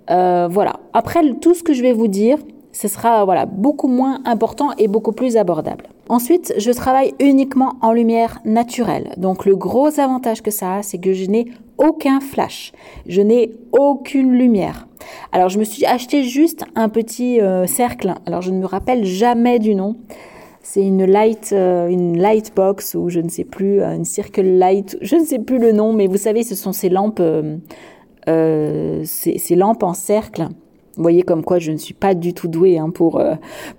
Euh, 0.10 0.48
voilà. 0.50 0.74
Après, 0.94 1.22
tout 1.42 1.54
ce 1.54 1.64
que 1.64 1.74
je 1.74 1.82
vais 1.82 1.94
vous 1.94 2.08
dire, 2.08 2.38
ce 2.74 2.88
sera 2.88 3.24
voilà 3.24 3.46
beaucoup 3.46 3.88
moins 3.88 4.22
important 4.26 4.72
et 4.78 4.88
beaucoup 4.88 5.12
plus 5.12 5.38
abordable. 5.38 5.86
Ensuite, 6.10 6.54
je 6.58 6.72
travaille 6.72 7.14
uniquement 7.20 7.74
en 7.82 7.94
lumière 7.94 8.40
naturelle. 8.46 9.14
Donc 9.18 9.46
le 9.46 9.56
gros 9.56 10.00
avantage 10.00 10.42
que 10.42 10.52
ça 10.52 10.78
a, 10.78 10.84
c'est 10.84 10.98
que 10.98 11.14
je 11.14 11.26
n'ai 11.26 11.46
aucun 11.78 12.20
flash. 12.20 12.74
Je 13.08 13.22
n'ai 13.22 13.52
aucune 13.72 14.34
lumière. 14.34 14.88
Alors 15.32 15.50
je 15.50 15.60
me 15.60 15.64
suis 15.64 15.86
acheté 15.86 16.24
juste 16.24 16.66
un 16.76 16.90
petit 16.90 17.40
euh, 17.40 17.68
cercle. 17.68 18.16
Alors 18.26 18.42
je 18.42 18.52
ne 18.52 18.58
me 18.58 18.66
rappelle 18.66 19.06
jamais 19.06 19.60
du 19.60 19.76
nom. 19.76 19.96
C'est 20.66 20.82
une 20.82 21.04
light, 21.04 21.50
euh, 21.52 21.90
une 21.90 22.18
light 22.18 22.56
box 22.56 22.96
ou 22.96 23.10
je 23.10 23.20
ne 23.20 23.28
sais 23.28 23.44
plus, 23.44 23.82
euh, 23.82 23.96
une 23.96 24.06
circle 24.06 24.44
light, 24.44 24.98
je 25.02 25.18
ne 25.18 25.26
sais 25.26 25.40
plus 25.40 25.60
le 25.60 25.74
nom, 25.74 25.92
mais 25.92 26.08
vous 26.08 26.18
savez, 26.18 26.44
ce 26.44 26.56
sont 26.56 26.72
ces 26.72 26.88
lampes, 26.88 27.22
euh, 28.30 29.02
ces, 29.04 29.56
lampes 29.56 29.84
en 29.84 29.94
cercle 29.94 30.48
vous 30.96 31.02
voyez 31.02 31.24
comme 31.24 31.44
quoi 31.44 31.58
je 31.58 31.72
ne 31.72 31.78
suis 31.78 31.96
pas 31.96 32.14
du 32.14 32.36
tout 32.36 32.48
douée 32.48 32.78
hein, 32.78 32.92
pour 32.92 33.20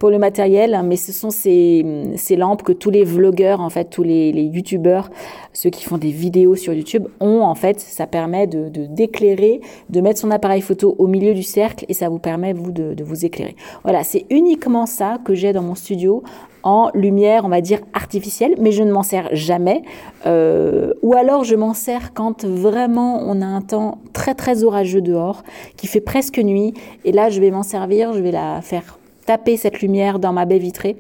pour 0.01 0.11
le 0.11 0.19
matériel, 0.19 0.79
mais 0.85 0.97
ce 0.97 1.13
sont 1.13 1.31
ces, 1.31 1.87
ces 2.17 2.35
lampes 2.35 2.65
que 2.65 2.73
tous 2.73 2.91
les 2.91 3.05
vlogueurs, 3.05 3.61
en 3.61 3.71
fait, 3.71 3.85
tous 3.85 4.03
les, 4.03 4.33
les 4.33 4.43
youtubeurs, 4.43 5.11
ceux 5.53 5.71
qui 5.71 5.85
font 5.85 5.97
des 5.97 6.11
vidéos 6.11 6.57
sur 6.57 6.73
YouTube 6.73 7.07
ont. 7.21 7.43
En 7.43 7.55
fait, 7.55 7.79
ça 7.79 8.09
permet 8.09 8.49
de 8.49 8.69
d'éclairer, 8.69 9.61
de, 9.91 10.01
mettre 10.01 10.19
son 10.19 10.33
appareil 10.33 10.61
photo 10.61 10.97
au 10.99 11.07
milieu 11.07 11.35
du 11.35 11.45
cercle 11.45 11.87
et 11.89 11.95
ça 11.95 12.09
vous 12.09 12.19
permet 12.19 12.53
vous 12.53 12.73
de, 12.73 12.95
de 12.95 13.05
vous 13.05 13.25
éclairer. 13.25 13.55
Voilà, 13.85 14.03
c'est 14.03 14.27
uniquement 14.29 14.85
ça 14.85 15.19
que 15.25 15.35
j'ai 15.35 15.53
dans 15.53 15.63
mon 15.63 15.77
studio 15.77 16.25
en 16.65 16.91
lumière, 16.95 17.45
on 17.45 17.49
va 17.49 17.61
dire 17.61 17.81
artificielle, 17.93 18.55
mais 18.59 18.73
je 18.73 18.83
ne 18.83 18.91
m'en 18.91 19.03
sers 19.03 19.29
jamais. 19.33 19.83
Euh, 20.27 20.95
ou 21.03 21.15
alors 21.15 21.45
je 21.45 21.55
m'en 21.55 21.75
sers 21.75 22.15
quand 22.15 22.45
vraiment 22.45 23.21
on 23.23 23.41
a 23.43 23.47
un 23.47 23.61
temps 23.61 23.99
très 24.13 24.35
très 24.35 24.65
orageux 24.65 25.03
dehors, 25.03 25.45
qui 25.77 25.87
fait 25.87 26.01
presque 26.01 26.39
nuit, 26.39 26.75
et 27.05 27.13
là 27.13 27.29
je 27.29 27.41
vais 27.41 27.51
m'en 27.51 27.63
servir, 27.63 28.15
je 28.15 28.21
vais 28.21 28.33
la 28.33 28.63
faire 28.63 28.99
taper 29.27 29.57
cette 29.57 29.81
lumière 29.81 30.19
dans 30.19 30.33
ma 30.33 30.47
baie 30.47 30.59
vitrée 30.59 30.97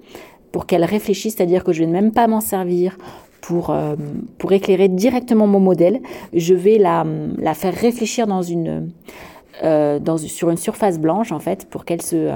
pour 0.52 0.66
qu'elle 0.66 0.84
réfléchisse, 0.84 1.34
c'est-à-dire 1.36 1.64
que 1.64 1.72
je 1.72 1.82
vais 1.82 1.90
même 1.90 2.12
pas 2.12 2.28
m'en 2.28 2.40
servir 2.40 2.96
pour, 3.40 3.70
euh, 3.70 3.96
pour 4.38 4.52
éclairer 4.52 4.88
directement 4.88 5.46
mon 5.46 5.60
modèle. 5.60 6.00
Je 6.32 6.54
vais 6.54 6.78
la, 6.78 7.04
la 7.38 7.54
faire 7.54 7.74
réfléchir 7.74 8.26
dans 8.26 8.42
une, 8.42 8.90
euh, 9.62 9.98
dans, 9.98 10.16
sur 10.16 10.50
une 10.50 10.56
surface 10.56 10.98
blanche, 10.98 11.32
en 11.32 11.40
fait, 11.40 11.66
pour 11.68 11.84
qu'elle 11.84 12.02
se, 12.02 12.30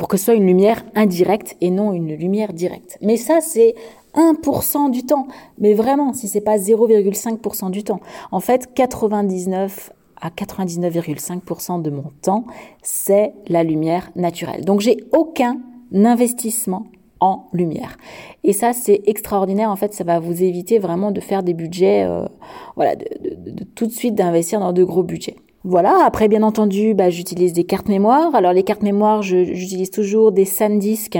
pour 0.00 0.08
que 0.08 0.16
ce 0.16 0.24
soit 0.24 0.34
une 0.34 0.46
lumière 0.46 0.82
indirecte 0.94 1.58
et 1.60 1.70
non 1.70 1.92
une 1.92 2.16
lumière 2.16 2.54
directe. 2.54 2.96
Mais 3.02 3.18
ça, 3.18 3.42
c'est 3.42 3.74
1% 4.14 4.90
du 4.90 5.04
temps. 5.04 5.28
Mais 5.58 5.74
vraiment, 5.74 6.14
si 6.14 6.26
c'est 6.26 6.40
pas 6.40 6.56
0,5% 6.56 7.70
du 7.70 7.84
temps. 7.84 8.00
En 8.32 8.40
fait, 8.40 8.72
99 8.72 9.92
à 10.18 10.30
99,5% 10.30 11.82
de 11.82 11.90
mon 11.90 12.12
temps, 12.22 12.46
c'est 12.80 13.34
la 13.48 13.62
lumière 13.62 14.10
naturelle. 14.16 14.64
Donc 14.64 14.80
j'ai 14.80 15.04
aucun 15.12 15.60
investissement 15.92 16.86
en 17.20 17.48
lumière. 17.52 17.98
Et 18.42 18.54
ça, 18.54 18.72
c'est 18.72 19.02
extraordinaire. 19.04 19.68
En 19.68 19.76
fait, 19.76 19.92
ça 19.92 20.04
va 20.04 20.18
vous 20.18 20.42
éviter 20.42 20.78
vraiment 20.78 21.10
de 21.10 21.20
faire 21.20 21.42
des 21.42 21.52
budgets, 21.52 22.04
euh, 22.04 22.24
voilà, 22.74 22.96
de, 22.96 23.04
de, 23.50 23.64
tout 23.64 23.86
de 23.86 23.92
suite 23.92 24.14
d'investir 24.14 24.60
dans 24.60 24.72
de 24.72 24.82
gros 24.82 25.02
budgets. 25.02 25.36
Voilà, 25.62 26.04
après 26.06 26.28
bien 26.28 26.42
entendu, 26.42 26.94
bah, 26.94 27.10
j'utilise 27.10 27.52
des 27.52 27.64
cartes 27.64 27.88
mémoire. 27.88 28.34
Alors 28.34 28.54
les 28.54 28.62
cartes 28.62 28.82
mémoire, 28.82 29.20
j'utilise 29.20 29.90
toujours 29.90 30.32
des 30.32 30.46
SanDisk 30.46 31.18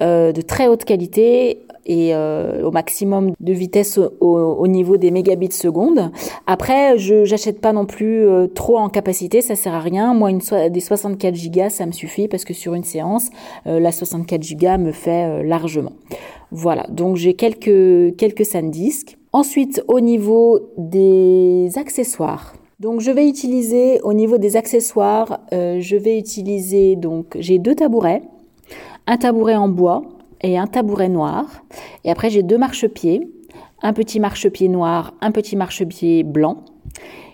euh, 0.00 0.32
de 0.32 0.40
très 0.40 0.68
haute 0.68 0.86
qualité 0.86 1.66
et 1.84 2.14
euh, 2.14 2.62
au 2.64 2.70
maximum 2.70 3.32
de 3.40 3.52
vitesse 3.52 4.00
au, 4.20 4.66
niveau 4.66 4.96
des 4.96 5.10
mégabits 5.10 5.52
seconde. 5.52 6.10
Après, 6.46 6.96
je 6.96 7.26
j'achète 7.26 7.60
pas 7.60 7.74
non 7.74 7.84
plus 7.84 8.26
euh, 8.26 8.46
trop 8.46 8.78
en 8.78 8.88
capacité, 8.88 9.42
ça 9.42 9.54
sert 9.54 9.74
à 9.74 9.80
rien. 9.80 10.14
Moi, 10.14 10.30
une 10.30 10.40
des 10.70 10.80
64 10.80 11.34
Go, 11.50 11.68
ça 11.68 11.84
me 11.84 11.92
suffit 11.92 12.26
parce 12.26 12.46
que 12.46 12.54
sur 12.54 12.72
une 12.72 12.84
séance, 12.84 13.28
la 13.66 13.92
64 13.92 14.56
Go 14.56 14.78
me 14.78 14.92
fait 14.92 15.42
largement. 15.42 15.92
Voilà, 16.50 16.86
donc 16.88 17.16
j'ai 17.16 17.34
quelques 17.34 18.16
quelques 18.16 18.46
SanDisk. 18.46 19.18
Ensuite, 19.34 19.84
au 19.88 20.00
niveau 20.00 20.70
des 20.78 21.70
accessoires. 21.76 22.54
Donc 22.84 23.00
je 23.00 23.10
vais 23.10 23.26
utiliser 23.26 23.98
au 24.02 24.12
niveau 24.12 24.36
des 24.36 24.56
accessoires, 24.56 25.40
euh, 25.54 25.80
je 25.80 25.96
vais 25.96 26.18
utiliser 26.18 26.96
donc 26.96 27.34
j'ai 27.40 27.58
deux 27.58 27.74
tabourets, 27.74 28.20
un 29.06 29.16
tabouret 29.16 29.56
en 29.56 29.70
bois 29.70 30.02
et 30.42 30.58
un 30.58 30.66
tabouret 30.66 31.08
noir. 31.08 31.46
Et 32.04 32.10
après 32.10 32.28
j'ai 32.28 32.42
deux 32.42 32.58
marchepieds, 32.58 33.26
un 33.80 33.94
petit 33.94 34.20
marchepied 34.20 34.68
noir, 34.68 35.14
un 35.22 35.32
petit 35.32 35.56
marchepied 35.56 36.24
blanc. 36.24 36.62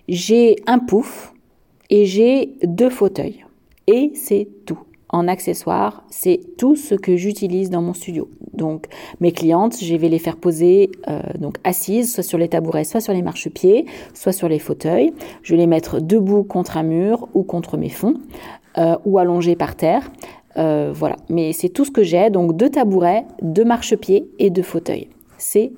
J'ai 0.06 0.54
un 0.68 0.78
pouf 0.78 1.34
et 1.88 2.06
j'ai 2.06 2.54
deux 2.62 2.88
fauteuils. 2.88 3.44
Et 3.88 4.12
c'est 4.14 4.46
tout 4.66 4.78
en 5.12 5.28
accessoires, 5.28 6.02
c'est 6.10 6.40
tout 6.56 6.76
ce 6.76 6.94
que 6.94 7.16
j'utilise 7.16 7.70
dans 7.70 7.82
mon 7.82 7.94
studio. 7.94 8.28
Donc 8.52 8.86
mes 9.20 9.32
clientes, 9.32 9.76
je 9.82 9.94
vais 9.94 10.08
les 10.08 10.18
faire 10.18 10.36
poser 10.36 10.90
euh, 11.08 11.20
donc 11.38 11.56
assises, 11.64 12.14
soit 12.14 12.22
sur 12.22 12.38
les 12.38 12.48
tabourets, 12.48 12.84
soit 12.84 13.00
sur 13.00 13.12
les 13.12 13.22
marchepieds, 13.22 13.86
soit 14.14 14.32
sur 14.32 14.48
les 14.48 14.58
fauteuils. 14.58 15.12
Je 15.42 15.54
vais 15.54 15.58
les 15.58 15.66
mettre 15.66 16.00
debout 16.00 16.44
contre 16.44 16.76
un 16.76 16.82
mur 16.82 17.28
ou 17.34 17.42
contre 17.42 17.76
mes 17.76 17.88
fonds, 17.88 18.14
euh, 18.78 18.96
ou 19.04 19.18
allongées 19.18 19.56
par 19.56 19.76
terre. 19.76 20.10
Euh, 20.56 20.92
voilà, 20.94 21.16
mais 21.28 21.52
c'est 21.52 21.68
tout 21.68 21.84
ce 21.84 21.90
que 21.90 22.02
j'ai. 22.02 22.30
Donc 22.30 22.56
deux 22.56 22.70
tabourets, 22.70 23.24
deux 23.42 23.64
marchepieds 23.64 24.28
et 24.38 24.50
deux 24.50 24.62
fauteuils. 24.62 25.08
C'est. 25.38 25.72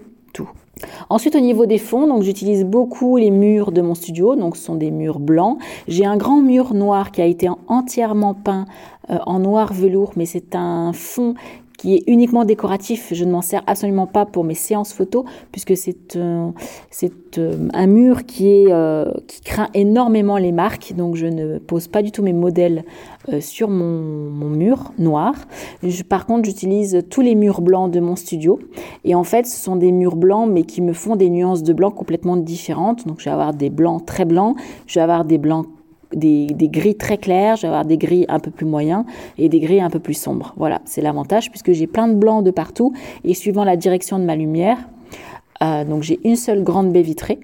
Ensuite, 1.10 1.36
au 1.36 1.40
niveau 1.40 1.66
des 1.66 1.78
fonds, 1.78 2.20
j'utilise 2.22 2.64
beaucoup 2.64 3.16
les 3.16 3.30
murs 3.30 3.72
de 3.72 3.82
mon 3.82 3.94
studio, 3.94 4.36
donc 4.36 4.56
ce 4.56 4.64
sont 4.64 4.74
des 4.74 4.90
murs 4.90 5.20
blancs. 5.20 5.58
J'ai 5.86 6.06
un 6.06 6.16
grand 6.16 6.40
mur 6.40 6.74
noir 6.74 7.12
qui 7.12 7.20
a 7.20 7.26
été 7.26 7.48
entièrement 7.68 8.34
peint 8.34 8.66
euh, 9.10 9.18
en 9.26 9.38
noir 9.38 9.72
velours, 9.72 10.12
mais 10.16 10.26
c'est 10.26 10.54
un 10.54 10.92
fond 10.92 11.34
qui 11.78 11.96
est 11.96 12.02
uniquement 12.06 12.44
décoratif. 12.44 13.12
Je 13.12 13.24
ne 13.24 13.32
m'en 13.32 13.42
sers 13.42 13.62
absolument 13.66 14.06
pas 14.06 14.26
pour 14.26 14.44
mes 14.44 14.54
séances 14.54 14.92
photos 14.92 15.24
puisque 15.50 15.76
c'est 15.76 16.16
euh, 16.16 16.50
euh, 17.38 17.68
un 17.72 17.86
mur 17.86 18.20
est, 18.20 18.26
qui 19.26 19.40
craint 19.42 19.68
énormément 19.74 20.38
les 20.38 20.52
marques. 20.52 20.94
Donc 20.96 21.16
je 21.16 21.26
ne 21.26 21.58
pose 21.58 21.88
pas 21.88 22.02
du 22.02 22.12
tout 22.12 22.22
mes 22.22 22.32
modèles 22.32 22.84
sur 23.40 23.68
mon, 23.68 24.48
mur 24.50 24.92
noir. 24.98 25.34
par 26.08 26.26
contre, 26.26 26.44
j'utilise 26.44 27.02
tous 27.08 27.20
les 27.20 27.36
murs 27.36 27.60
blancs 27.60 27.90
de 27.90 28.00
mon 28.00 28.16
studio. 28.16 28.58
Et 29.04 29.14
en 29.14 29.24
fait, 29.24 29.46
ce 29.46 29.56
sont 29.60 29.76
des 29.76 29.92
murs 29.92 30.16
blancs 30.16 30.48
mais 30.50 30.64
qui 30.64 30.82
me 30.82 30.92
font 30.92 31.16
des 31.16 31.30
nuances 31.30 31.62
de 31.62 31.72
blanc 31.72 31.90
complètement 31.90 32.36
différentes. 32.36 33.06
Donc 33.06 33.20
je 33.20 33.26
vais 33.26 33.30
avoir 33.30 33.54
des 33.54 33.70
blancs 33.70 34.04
très 34.04 34.24
blancs, 34.24 34.56
je 34.86 34.98
vais 34.98 35.02
avoir 35.02 35.24
des 35.24 35.38
blancs 35.38 35.66
des, 36.14 36.68
gris 36.68 36.94
très 36.94 37.18
clairs, 37.18 37.56
je 37.56 37.62
vais 37.62 37.68
avoir 37.68 37.84
des 37.84 37.98
gris 37.98 38.24
un 38.28 38.38
peu 38.38 38.50
plus 38.50 38.66
moyens 38.66 39.04
et 39.38 39.48
des 39.48 39.60
gris 39.60 39.80
un 39.80 39.90
peu 39.90 39.98
plus 39.98 40.14
sombres. 40.14 40.54
Voilà, 40.56 40.80
c'est 40.84 41.00
l'avantage 41.00 41.50
puisque 41.50 41.72
j'ai 41.72 41.86
plein 41.86 42.08
de 42.08 42.14
blancs 42.14 42.44
de 42.44 42.50
partout 42.50 42.92
et 43.24 43.34
suivant 43.34 43.64
la 43.64 43.76
direction 43.76 44.18
de 44.18 44.24
ma 44.24 44.36
lumière, 44.36 44.78
euh, 45.62 45.84
donc 45.84 46.02
j'ai 46.02 46.20
une 46.24 46.36
seule 46.36 46.62
grande 46.62 46.92
baie 46.92 47.02
vitrée, 47.02 47.40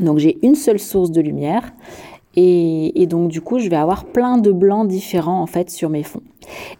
donc 0.00 0.18
j'ai 0.18 0.38
une 0.42 0.54
seule 0.54 0.78
source 0.78 1.10
de 1.10 1.20
lumière 1.20 1.72
et, 2.34 3.00
et, 3.00 3.06
donc 3.06 3.30
du 3.30 3.40
coup 3.40 3.58
je 3.58 3.68
vais 3.68 3.76
avoir 3.76 4.04
plein 4.04 4.38
de 4.38 4.52
blancs 4.52 4.86
différents 4.86 5.40
en 5.40 5.46
fait 5.46 5.70
sur 5.70 5.88
mes 5.88 6.02
fonds. 6.02 6.22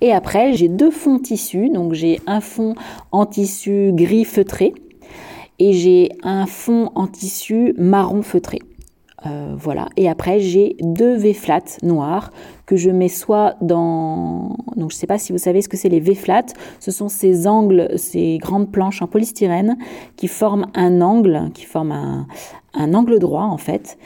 Et 0.00 0.12
après 0.12 0.52
j'ai 0.52 0.68
deux 0.68 0.90
fonds 0.90 1.18
tissus, 1.18 1.70
donc 1.70 1.94
j'ai 1.94 2.20
un 2.26 2.40
fond 2.40 2.74
en 3.12 3.26
tissu 3.26 3.90
gris 3.92 4.24
feutré 4.24 4.74
et 5.58 5.72
j'ai 5.72 6.10
un 6.22 6.46
fond 6.46 6.90
en 6.94 7.06
tissu 7.06 7.74
marron 7.78 8.22
feutré. 8.22 8.58
Euh, 9.26 9.54
voilà. 9.58 9.88
Et 9.96 10.08
après, 10.08 10.40
j'ai 10.40 10.76
deux 10.80 11.16
V-flat 11.16 11.64
noirs 11.82 12.30
que 12.64 12.76
je 12.76 12.90
mets 12.90 13.08
soit 13.08 13.56
dans... 13.60 14.56
Donc, 14.76 14.90
je 14.90 14.96
ne 14.96 14.98
sais 14.98 15.06
pas 15.06 15.18
si 15.18 15.32
vous 15.32 15.38
savez 15.38 15.62
ce 15.62 15.68
que 15.68 15.76
c'est 15.76 15.88
les 15.88 16.00
V-flat. 16.00 16.46
Ce 16.80 16.90
sont 16.90 17.08
ces 17.08 17.46
angles, 17.46 17.90
ces 17.96 18.38
grandes 18.38 18.70
planches 18.70 19.02
en 19.02 19.06
polystyrène 19.06 19.76
qui 20.16 20.28
forment 20.28 20.66
un 20.74 21.00
angle, 21.00 21.50
qui 21.54 21.64
forment 21.64 21.92
un, 21.92 22.26
un 22.74 22.94
angle 22.94 23.18
droit, 23.18 23.44
en 23.44 23.58
fait. 23.58 23.98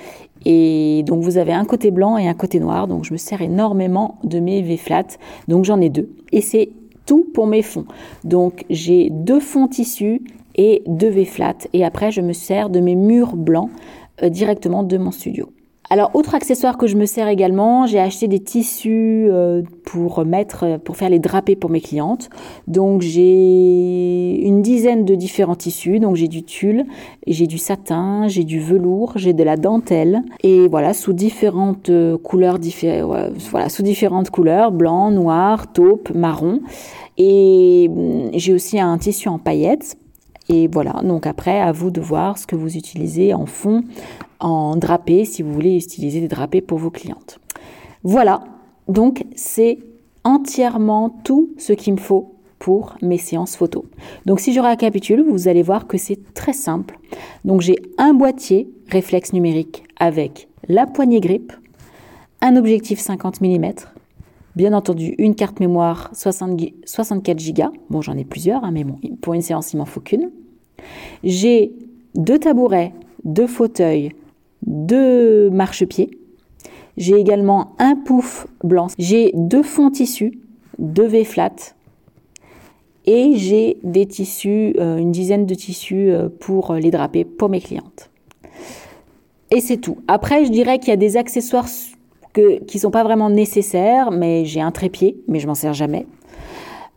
Et 0.46 1.02
donc, 1.06 1.22
vous 1.22 1.36
avez 1.36 1.52
un 1.52 1.64
côté 1.64 1.90
blanc 1.90 2.16
et 2.16 2.26
un 2.26 2.34
côté 2.34 2.60
noir. 2.60 2.86
Donc, 2.86 3.04
je 3.04 3.12
me 3.12 3.18
sers 3.18 3.42
énormément 3.42 4.18
de 4.24 4.40
mes 4.40 4.62
V-flat. 4.62 5.06
Donc, 5.48 5.64
j'en 5.64 5.80
ai 5.80 5.90
deux. 5.90 6.10
Et 6.32 6.40
c'est 6.40 6.70
tout 7.06 7.26
pour 7.34 7.46
mes 7.46 7.62
fonds. 7.62 7.86
Donc, 8.24 8.64
j'ai 8.70 9.10
deux 9.10 9.40
fonds 9.40 9.68
tissus 9.68 10.22
et 10.54 10.82
deux 10.86 11.08
V-flat. 11.08 11.56
Et 11.72 11.84
après, 11.84 12.10
je 12.10 12.20
me 12.20 12.32
sers 12.32 12.70
de 12.70 12.80
mes 12.80 12.94
murs 12.94 13.36
blancs 13.36 13.70
directement 14.28 14.82
de 14.82 14.98
mon 14.98 15.10
studio. 15.10 15.50
Alors, 15.92 16.12
autre 16.14 16.36
accessoire 16.36 16.78
que 16.78 16.86
je 16.86 16.96
me 16.96 17.04
sers 17.04 17.26
également, 17.26 17.84
j'ai 17.84 17.98
acheté 17.98 18.28
des 18.28 18.38
tissus 18.38 19.26
euh, 19.28 19.62
pour 19.84 20.24
mettre, 20.24 20.78
pour 20.78 20.96
faire 20.96 21.10
les 21.10 21.18
drapés 21.18 21.56
pour 21.56 21.68
mes 21.68 21.80
clientes. 21.80 22.30
Donc, 22.68 23.02
j'ai 23.02 24.40
une 24.40 24.62
dizaine 24.62 25.04
de 25.04 25.16
différents 25.16 25.56
tissus. 25.56 25.98
Donc, 25.98 26.14
j'ai 26.14 26.28
du 26.28 26.44
tulle, 26.44 26.84
j'ai 27.26 27.48
du 27.48 27.58
satin, 27.58 28.28
j'ai 28.28 28.44
du 28.44 28.60
velours, 28.60 29.14
j'ai 29.16 29.32
de 29.32 29.42
la 29.42 29.56
dentelle. 29.56 30.22
Et 30.44 30.68
voilà, 30.68 30.94
sous 30.94 31.12
différentes 31.12 31.90
euh, 31.90 32.16
couleurs, 32.16 32.60
voilà, 33.50 33.68
sous 33.68 33.82
différentes 33.82 34.30
couleurs, 34.30 34.70
blanc, 34.70 35.10
noir, 35.10 35.72
taupe, 35.72 36.14
marron. 36.14 36.60
Et 37.18 37.90
hum, 37.90 38.30
j'ai 38.32 38.54
aussi 38.54 38.78
un 38.78 38.96
tissu 38.96 39.28
en 39.28 39.40
paillettes 39.40 39.96
et 40.52 40.66
voilà, 40.66 41.00
donc 41.04 41.28
après, 41.28 41.60
à 41.60 41.70
vous 41.70 41.92
de 41.92 42.00
voir 42.00 42.36
ce 42.36 42.44
que 42.44 42.56
vous 42.56 42.76
utilisez 42.76 43.34
en 43.34 43.46
fond, 43.46 43.84
en 44.40 44.74
drapé, 44.74 45.24
si 45.24 45.42
vous 45.42 45.52
voulez 45.52 45.76
utiliser 45.76 46.20
des 46.20 46.26
drapés 46.26 46.60
pour 46.60 46.76
vos 46.76 46.90
clientes. 46.90 47.38
Voilà, 48.02 48.42
donc 48.88 49.24
c'est 49.36 49.78
entièrement 50.24 51.08
tout 51.22 51.50
ce 51.56 51.72
qu'il 51.72 51.92
me 51.92 52.00
faut 52.00 52.34
pour 52.58 52.96
mes 53.00 53.16
séances 53.16 53.54
photo. 53.54 53.84
Donc 54.26 54.40
si 54.40 54.52
je 54.52 54.58
récapitule, 54.58 55.22
vous 55.22 55.46
allez 55.46 55.62
voir 55.62 55.86
que 55.86 55.96
c'est 55.96 56.34
très 56.34 56.52
simple. 56.52 56.98
Donc 57.44 57.60
j'ai 57.60 57.76
un 57.96 58.12
boîtier 58.12 58.68
réflexe 58.88 59.32
numérique 59.32 59.84
avec 60.00 60.48
la 60.66 60.88
poignée 60.88 61.20
grip, 61.20 61.52
un 62.40 62.56
objectif 62.56 62.98
50 62.98 63.40
mm, 63.40 63.72
bien 64.56 64.72
entendu 64.72 65.14
une 65.18 65.34
carte 65.34 65.60
mémoire 65.60 66.10
64 66.12 67.52
Go, 67.52 67.62
bon 67.88 68.00
j'en 68.02 68.16
ai 68.16 68.24
plusieurs, 68.24 68.64
hein, 68.64 68.70
mais 68.72 68.84
bon, 68.84 68.98
pour 69.20 69.34
une 69.34 69.42
séance 69.42 69.72
il 69.72 69.76
m'en 69.76 69.84
faut 69.84 70.00
qu'une, 70.00 70.30
j'ai 71.24 71.72
deux 72.14 72.38
tabourets, 72.38 72.92
deux 73.24 73.46
fauteuils, 73.46 74.12
deux 74.62 75.50
marchepieds. 75.50 76.10
J'ai 76.96 77.14
également 77.14 77.74
un 77.78 77.96
pouf 77.96 78.46
blanc. 78.62 78.88
J'ai 78.98 79.32
deux 79.34 79.62
fonds 79.62 79.90
tissus, 79.90 80.40
deux 80.78 81.06
V 81.06 81.24
flat. 81.24 81.54
Et 83.06 83.32
j'ai 83.36 83.78
des 83.82 84.06
tissus, 84.06 84.74
euh, 84.78 84.98
une 84.98 85.10
dizaine 85.10 85.46
de 85.46 85.54
tissus 85.54 86.10
euh, 86.10 86.28
pour 86.28 86.74
les 86.74 86.90
draper 86.90 87.24
pour 87.24 87.48
mes 87.48 87.60
clientes. 87.60 88.10
Et 89.50 89.60
c'est 89.60 89.78
tout. 89.78 89.98
Après, 90.06 90.44
je 90.44 90.50
dirais 90.50 90.78
qu'il 90.78 90.88
y 90.88 90.92
a 90.92 90.96
des 90.96 91.16
accessoires 91.16 91.68
qui 92.32 92.76
ne 92.76 92.80
sont 92.80 92.90
pas 92.90 93.04
vraiment 93.04 93.30
nécessaires, 93.30 94.10
mais 94.10 94.44
j'ai 94.44 94.60
un 94.60 94.70
trépied, 94.70 95.16
mais 95.28 95.40
je 95.40 95.46
m'en 95.46 95.54
sers 95.54 95.74
jamais. 95.74 96.06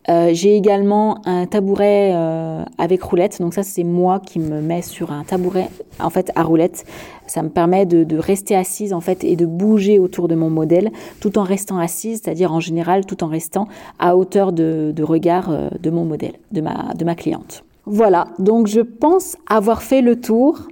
Euh, 0.10 0.32
j'ai 0.34 0.58
également 0.58 1.26
un 1.26 1.46
tabouret 1.46 2.12
euh, 2.14 2.64
avec 2.78 3.02
roulette. 3.04 3.40
Donc 3.40 3.54
ça, 3.54 3.64
c'est 3.64 3.84
moi 3.84 4.20
qui 4.20 4.40
me 4.40 4.62
mets 4.62 4.82
sur 4.82 5.12
un 5.12 5.24
tabouret 5.24 5.70
en 6.00 6.10
fait 6.10 6.32
à 6.36 6.44
roulette. 6.44 6.86
Ça 7.26 7.42
me 7.42 7.50
permet 7.50 7.86
de, 7.86 8.04
de, 8.04 8.18
rester 8.18 8.56
assise 8.56 8.92
en 8.92 9.00
fait 9.00 9.24
et 9.24 9.38
de 9.38 9.46
bouger 9.46 10.00
autour 10.00 10.28
de 10.28 10.36
mon 10.36 10.50
modèle 10.50 10.92
tout 11.22 11.38
en 11.38 11.44
restant 11.44 11.78
assise, 11.78 12.22
c'est-à-dire 12.22 12.52
en 12.52 12.60
général 12.60 13.06
tout 13.06 13.24
en 13.24 13.28
restant 13.28 13.68
à 13.98 14.18
hauteur 14.18 14.52
de, 14.52 14.92
de 14.94 15.04
regard 15.04 15.50
euh, 15.50 15.70
de 15.82 15.90
mon 15.90 16.04
modèle, 16.04 16.34
de 16.52 16.60
ma, 16.60 16.94
de 16.98 17.06
ma 17.06 17.16
cliente. 17.16 17.64
Voilà, 17.86 18.28
donc 18.40 18.68
je 18.68 18.82
pense 18.82 19.38
avoir 19.48 19.82
fait 19.82 20.02
le 20.02 20.20
tour 20.20 20.68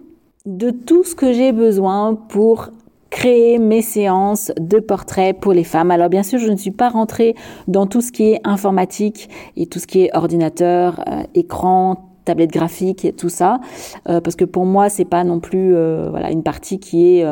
de 0.45 0.71
tout 0.71 1.03
ce 1.03 1.15
que 1.15 1.31
j'ai 1.33 1.51
besoin 1.51 2.15
pour 2.15 2.69
créer 3.11 3.59
mes 3.59 3.83
séances 3.83 4.51
de 4.59 4.79
portraits 4.79 5.39
pour 5.39 5.53
les 5.53 5.65
femmes. 5.65 5.91
Alors 5.91 6.09
bien 6.09 6.23
sûr, 6.23 6.39
je 6.39 6.47
ne 6.47 6.55
suis 6.55 6.71
pas 6.71 6.89
rentrée 6.89 7.35
dans 7.67 7.85
tout 7.85 8.01
ce 8.01 8.11
qui 8.11 8.31
est 8.31 8.39
informatique 8.43 9.29
et 9.57 9.67
tout 9.67 9.77
ce 9.77 9.85
qui 9.85 10.01
est 10.01 10.15
ordinateur, 10.15 11.03
euh, 11.07 11.21
écran, 11.35 12.07
tablette 12.23 12.51
graphique 12.51 13.03
et 13.03 13.13
tout 13.13 13.29
ça, 13.29 13.59
euh, 14.07 14.21
parce 14.21 14.35
que 14.35 14.45
pour 14.45 14.65
moi, 14.65 14.89
c'est 14.89 15.05
pas 15.05 15.23
non 15.23 15.39
plus 15.39 15.75
euh, 15.75 16.07
voilà 16.09 16.31
une 16.31 16.43
partie 16.43 16.79
qui 16.79 17.17
est 17.17 17.25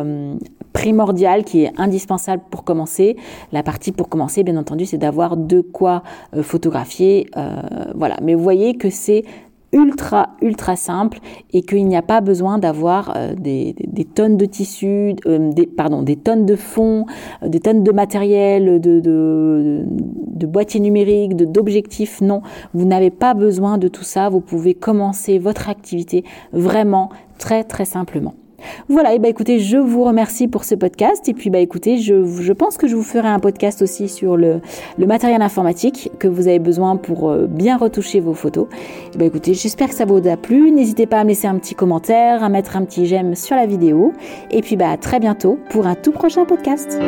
primordiale, 0.73 1.43
qui 1.43 1.63
est 1.63 1.71
indispensable 1.77 2.43
pour 2.51 2.63
commencer. 2.63 3.15
La 3.51 3.63
partie 3.63 3.91
pour 3.91 4.09
commencer, 4.09 4.43
bien 4.43 4.57
entendu, 4.57 4.85
c'est 4.85 4.97
d'avoir 4.97 5.37
de 5.37 5.61
quoi 5.61 6.03
photographier, 6.41 7.29
voilà. 7.95 8.17
Mais 8.21 8.35
vous 8.35 8.43
voyez 8.43 8.75
que 8.77 8.89
c'est 8.89 9.23
ultra 9.71 10.29
ultra 10.41 10.75
simple 10.75 11.19
et 11.53 11.61
qu'il 11.61 11.85
n'y 11.85 11.95
a 11.95 12.01
pas 12.01 12.21
besoin 12.21 12.57
d'avoir 12.57 13.13
euh, 13.15 13.33
des, 13.35 13.75
tonnes 14.15 14.37
de 14.37 14.45
tissus, 14.45 15.15
euh, 15.25 15.51
des, 15.51 15.67
pardon, 15.67 16.01
des 16.01 16.15
tonnes 16.15 16.45
de 16.45 16.55
fonds, 16.55 17.05
euh, 17.43 17.47
des 17.47 17.59
tonnes 17.59 17.83
de 17.83 17.91
matériel, 17.91 18.81
de, 18.81 18.99
de, 18.99 19.83
de 19.85 20.45
boîtiers 20.47 20.79
numériques, 20.79 21.35
d'objectifs. 21.35 22.21
Non, 22.21 22.41
vous 22.73 22.85
n'avez 22.85 23.11
pas 23.11 23.33
besoin 23.33 23.77
de 23.77 23.87
tout 23.87 24.03
ça. 24.03 24.29
Vous 24.29 24.41
pouvez 24.41 24.73
commencer 24.73 25.39
votre 25.39 25.69
activité 25.69 26.23
vraiment 26.51 27.09
très 27.37 27.63
très 27.63 27.85
simplement. 27.85 28.33
Voilà, 28.87 29.13
et 29.13 29.19
bah 29.19 29.29
écoutez, 29.29 29.59
je 29.59 29.77
vous 29.77 30.03
remercie 30.03 30.47
pour 30.47 30.63
ce 30.63 30.75
podcast. 30.75 31.27
Et 31.29 31.33
puis 31.33 31.49
bah 31.49 31.59
écoutez, 31.59 31.97
je, 31.97 32.53
pense 32.53 32.77
que 32.77 32.87
je 32.87 32.95
vous 32.95 33.03
ferai 33.03 33.27
un 33.27 33.39
podcast 33.39 33.81
aussi 33.81 34.09
sur 34.09 34.37
le, 34.37 34.61
le 34.97 35.05
matériel 35.05 35.41
informatique 35.41 36.11
que 36.19 36.27
vous 36.27 36.47
avez 36.47 36.59
besoin 36.59 36.97
pour 36.97 37.29
euh, 37.29 37.47
bien 37.47 37.77
retoucher 37.77 38.19
vos 38.19 38.33
photos. 38.33 38.67
Et 39.13 39.17
bah 39.17 39.25
écoutez, 39.25 39.53
j'espère 39.53 39.89
que 39.89 39.95
ça 39.95 40.05
vous 40.05 40.27
a 40.27 40.37
plu. 40.37 40.71
N'hésitez 40.71 41.05
pas 41.05 41.19
à 41.19 41.23
me 41.23 41.29
laisser 41.29 41.47
un 41.47 41.57
petit 41.57 41.75
commentaire, 41.75 42.43
à 42.43 42.49
mettre 42.49 42.75
un 42.75 42.85
petit 42.85 43.05
j'aime 43.05 43.35
sur 43.35 43.55
la 43.55 43.65
vidéo. 43.65 44.13
Et 44.51 44.61
puis 44.61 44.75
bah 44.75 44.89
à 44.91 44.97
très 44.97 45.19
bientôt 45.19 45.59
pour 45.69 45.87
un 45.87 45.95
tout 45.95 46.11
prochain 46.11 46.45
podcast. 46.45 46.99